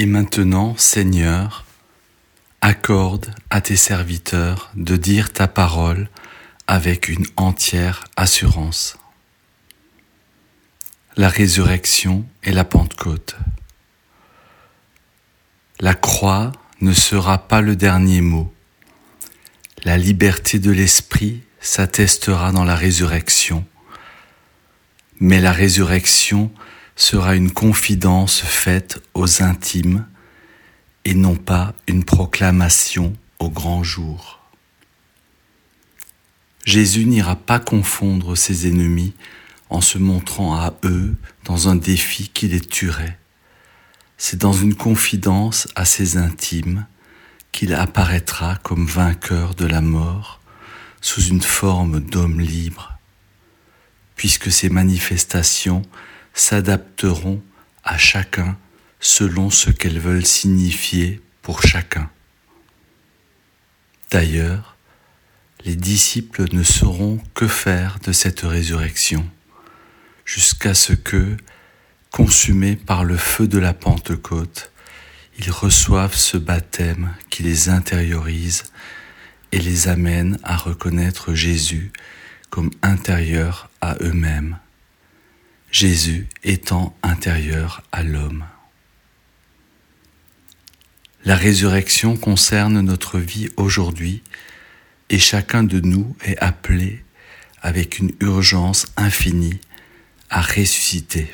Et 0.00 0.06
maintenant, 0.06 0.78
Seigneur, 0.78 1.66
accorde 2.62 3.34
à 3.50 3.60
tes 3.60 3.76
serviteurs 3.76 4.70
de 4.74 4.96
dire 4.96 5.30
ta 5.30 5.46
parole 5.46 6.08
avec 6.66 7.10
une 7.10 7.26
entière 7.36 8.04
assurance. 8.16 8.96
La 11.18 11.28
résurrection 11.28 12.24
et 12.42 12.52
la 12.52 12.64
Pentecôte. 12.64 13.36
La 15.80 15.92
croix 15.92 16.52
ne 16.80 16.94
sera 16.94 17.46
pas 17.46 17.60
le 17.60 17.76
dernier 17.76 18.22
mot. 18.22 18.50
La 19.84 19.98
liberté 19.98 20.58
de 20.58 20.70
l'esprit 20.70 21.42
s'attestera 21.60 22.52
dans 22.52 22.64
la 22.64 22.74
résurrection, 22.74 23.66
mais 25.18 25.42
la 25.42 25.52
résurrection 25.52 26.50
sera 27.00 27.34
une 27.34 27.50
confidence 27.50 28.42
faite 28.42 29.00
aux 29.14 29.42
intimes 29.42 30.06
et 31.06 31.14
non 31.14 31.34
pas 31.34 31.72
une 31.88 32.04
proclamation 32.04 33.14
au 33.38 33.48
grand 33.48 33.82
jour. 33.82 34.38
Jésus 36.66 37.06
n'ira 37.06 37.36
pas 37.36 37.58
confondre 37.58 38.36
ses 38.36 38.68
ennemis 38.68 39.14
en 39.70 39.80
se 39.80 39.96
montrant 39.96 40.54
à 40.54 40.74
eux 40.84 41.16
dans 41.44 41.68
un 41.68 41.76
défi 41.76 42.28
qui 42.28 42.48
les 42.48 42.60
tuerait. 42.60 43.18
C'est 44.18 44.38
dans 44.38 44.52
une 44.52 44.74
confidence 44.74 45.68
à 45.76 45.86
ses 45.86 46.18
intimes 46.18 46.86
qu'il 47.50 47.72
apparaîtra 47.72 48.56
comme 48.56 48.86
vainqueur 48.86 49.54
de 49.54 49.64
la 49.64 49.80
mort 49.80 50.40
sous 51.00 51.22
une 51.22 51.40
forme 51.40 52.00
d'homme 52.00 52.40
libre, 52.40 52.98
puisque 54.16 54.52
ces 54.52 54.68
manifestations 54.68 55.82
s'adapteront 56.34 57.42
à 57.84 57.98
chacun 57.98 58.56
selon 59.00 59.50
ce 59.50 59.70
qu'elles 59.70 59.98
veulent 59.98 60.26
signifier 60.26 61.20
pour 61.42 61.62
chacun. 61.62 62.10
D'ailleurs, 64.10 64.76
les 65.64 65.76
disciples 65.76 66.46
ne 66.52 66.62
sauront 66.62 67.20
que 67.34 67.46
faire 67.46 67.98
de 68.04 68.12
cette 68.12 68.40
résurrection 68.40 69.28
jusqu'à 70.24 70.74
ce 70.74 70.92
que, 70.92 71.36
consumés 72.10 72.76
par 72.76 73.04
le 73.04 73.16
feu 73.16 73.48
de 73.48 73.58
la 73.58 73.74
Pentecôte, 73.74 74.72
ils 75.38 75.50
reçoivent 75.50 76.14
ce 76.14 76.36
baptême 76.36 77.14
qui 77.30 77.42
les 77.42 77.68
intériorise 77.68 78.64
et 79.52 79.58
les 79.58 79.88
amène 79.88 80.38
à 80.42 80.56
reconnaître 80.56 81.34
Jésus 81.34 81.92
comme 82.50 82.70
intérieur 82.82 83.70
à 83.80 83.96
eux-mêmes, 84.00 84.58
Jésus 85.70 86.26
étant 86.42 86.96
intérieur 87.02 87.82
à 87.92 88.02
l'homme. 88.02 88.44
La 91.24 91.36
résurrection 91.36 92.16
concerne 92.16 92.80
notre 92.80 93.18
vie 93.18 93.50
aujourd'hui 93.56 94.22
et 95.10 95.18
chacun 95.18 95.62
de 95.62 95.80
nous 95.80 96.16
est 96.24 96.38
appelé 96.38 97.04
avec 97.62 97.98
une 97.98 98.12
urgence 98.20 98.86
infinie 98.96 99.60
à 100.28 100.40
ressusciter. 100.40 101.30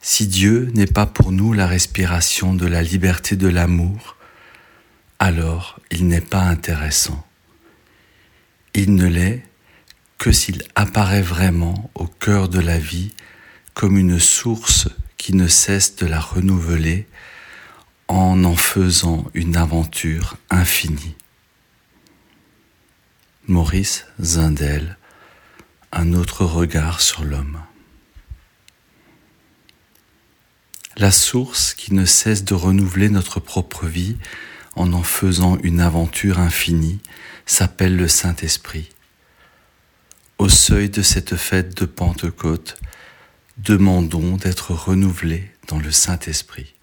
Si 0.00 0.28
Dieu 0.28 0.70
n'est 0.74 0.86
pas 0.86 1.06
pour 1.06 1.32
nous 1.32 1.52
la 1.52 1.66
respiration 1.66 2.54
de 2.54 2.66
la 2.66 2.82
liberté 2.82 3.34
de 3.34 3.48
l'amour, 3.48 4.16
alors 5.18 5.80
il 5.90 6.06
n'est 6.06 6.20
pas 6.20 6.42
intéressant. 6.42 7.26
Il 8.74 8.94
ne 8.94 9.06
l'est 9.06 9.42
que 10.18 10.32
s'il 10.32 10.62
apparaît 10.74 11.22
vraiment 11.22 11.90
au 11.94 12.06
cœur 12.06 12.48
de 12.48 12.60
la 12.60 12.78
vie 12.78 13.12
comme 13.74 13.98
une 13.98 14.18
source 14.18 14.88
qui 15.16 15.34
ne 15.34 15.48
cesse 15.48 15.96
de 15.96 16.06
la 16.06 16.20
renouveler 16.20 17.06
en 18.08 18.44
en 18.44 18.56
faisant 18.56 19.26
une 19.34 19.56
aventure 19.56 20.36
infinie. 20.50 21.16
Maurice 23.48 24.06
Zindel, 24.20 24.96
un 25.92 26.14
autre 26.14 26.44
regard 26.44 27.00
sur 27.00 27.24
l'homme. 27.24 27.60
La 30.96 31.10
source 31.10 31.74
qui 31.74 31.92
ne 31.92 32.06
cesse 32.06 32.44
de 32.44 32.54
renouveler 32.54 33.10
notre 33.10 33.38
propre 33.38 33.86
vie 33.86 34.16
en 34.76 34.92
en 34.92 35.02
faisant 35.02 35.58
une 35.62 35.80
aventure 35.80 36.38
infinie 36.38 37.00
s'appelle 37.44 37.96
le 37.96 38.08
Saint-Esprit. 38.08 38.88
Au 40.38 40.50
seuil 40.50 40.90
de 40.90 41.00
cette 41.00 41.34
fête 41.34 41.74
de 41.78 41.86
Pentecôte, 41.86 42.76
demandons 43.56 44.36
d'être 44.36 44.74
renouvelés 44.74 45.50
dans 45.66 45.78
le 45.78 45.90
Saint-Esprit. 45.90 46.75